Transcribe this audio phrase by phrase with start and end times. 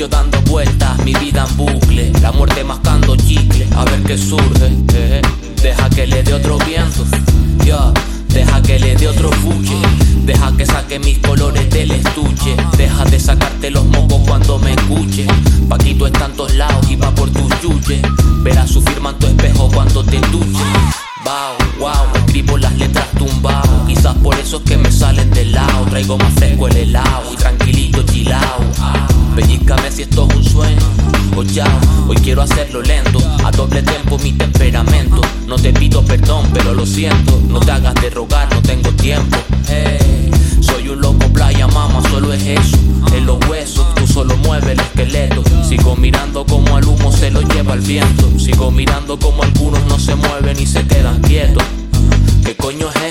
[0.00, 4.72] yo dando vueltas, mi vida en bucle, la muerte mascando chicle, a ver qué surge.
[4.94, 5.20] Eh,
[5.60, 7.04] deja que le dé otro viento,
[7.66, 7.92] ya,
[8.28, 9.76] deja que le dé otro fuche,
[10.24, 15.26] deja que saque mis colores del estuche, deja de sacarte los mocos cuando me escuche.
[15.68, 18.00] Paquito está en tantos lados y va por tus yuye,
[18.42, 20.64] verás su firma en tu espejo cuando te duche.
[21.26, 25.84] Wow, wow, escribo las letras tumbao, quizás por eso es que me salen del lado,
[25.90, 27.19] traigo más fresco el helado
[30.02, 30.80] esto es un sueño.
[31.36, 31.66] O ya,
[32.08, 33.18] hoy quiero hacerlo lento.
[33.44, 35.20] A doble tempo mi temperamento.
[35.46, 37.40] No te pido perdón, pero lo siento.
[37.48, 39.36] No te hagas de rogar, no tengo tiempo.
[40.60, 42.76] Soy un loco playa, mama, solo es eso.
[43.14, 45.42] En los huesos, tú solo mueves el esqueleto.
[45.68, 48.38] Sigo mirando como el humo se lo lleva el viento.
[48.38, 51.64] Sigo mirando como algunos no se mueven y se quedan quietos.
[52.44, 53.09] ¿Qué coño es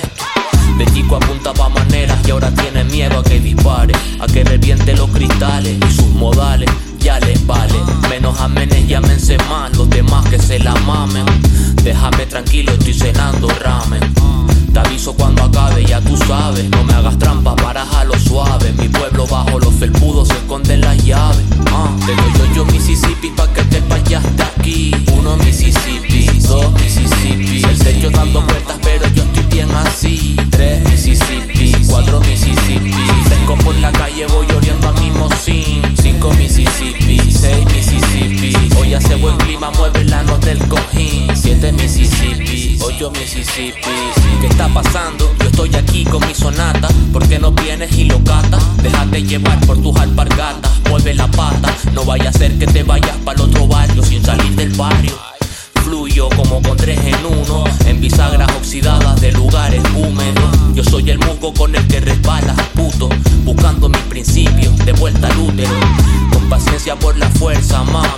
[2.39, 6.69] ahora tiene miedo a que dispare, a que reviente los cristales y sus modales.
[6.99, 7.73] Ya les vale,
[8.09, 11.25] menos amenes y amense más, los demás que se la mamen.
[11.83, 14.01] Déjame tranquilo, estoy cenando ramen.
[14.73, 16.69] Te aviso cuando acabe, ya tú sabes.
[16.69, 18.73] No me hagas trampas, baraja lo suave.
[18.77, 20.38] Mi pueblo bajo los felpudos se
[43.07, 43.79] Mississippi.
[44.41, 45.33] ¿Qué está pasando?
[45.39, 46.89] Yo estoy aquí con mi sonata.
[47.13, 48.61] ¿Por qué no vienes y lo catas?
[48.83, 50.69] Déjate llevar por tus alpargatas.
[50.89, 54.21] Mueve la pata, no vaya a ser que te vayas para el otro barrio sin
[54.21, 55.13] salir del barrio.
[55.75, 60.75] Fluyo como con tres en uno, en bisagras oxidadas de lugares húmedos.
[60.75, 63.07] Yo soy el musgo con el que resbalas, puto,
[63.45, 65.71] buscando mis principios, de vuelta al útero.
[66.33, 68.08] Con paciencia por la fuerza, mamá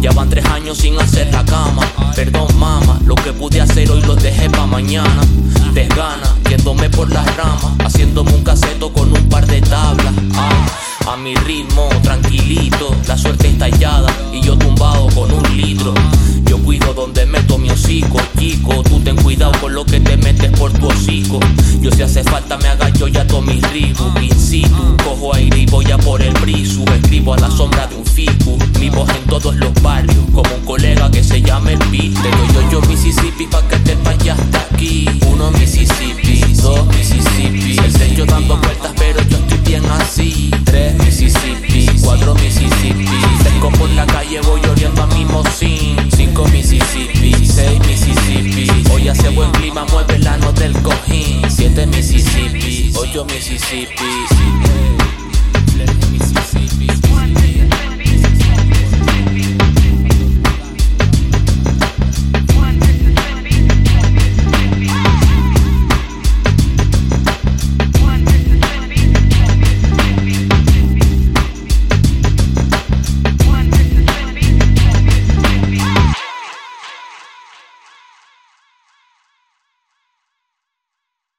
[0.00, 1.82] ya van tres años sin hacer la cama.
[2.14, 5.20] Perdón, mama, lo que pude hacer hoy lo dejé pa' mañana.
[5.74, 10.14] Desgana, yéndome por las ramas, haciéndome un caseto con un par de tablas.
[10.34, 15.92] Ah, a mi ritmo, tranquilito, la suerte estallada y yo tumbado con un litro.
[16.44, 18.82] Yo cuido donde meto mi hocico, chico.
[18.84, 21.40] Tú ten cuidado con lo que te metes por tu hocico.
[21.80, 24.04] Yo si hace falta me agacho ya todo mi ribu.
[24.52, 26.84] In cojo aire y voy a por el brisu.
[26.94, 28.56] Escribo a la sombra de un ficu.
[28.78, 32.12] Mi voz en todos los barrios, como un colega que se llama el beat.
[32.22, 35.08] Te doy yo, Mississippi pa' que te vayas de aquí.
[35.26, 37.78] Uno Mississippi, dos Mississippi.
[37.78, 40.50] El techo dando vueltas, pero yo estoy bien así.
[40.64, 43.08] Tres Mississippi, cuatro Mississippi.
[43.44, 45.96] Vengo por la calle, voy oriendo a mi mocín.
[46.14, 48.70] Cinco Mississippi, seis Mississippi.
[48.92, 51.42] Hoy hace buen clima, mueve la nota del cojín.
[51.48, 54.85] Siete Mississippi, ocho Mississippi.